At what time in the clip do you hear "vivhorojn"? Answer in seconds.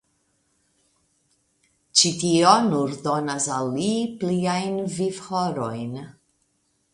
4.97-5.95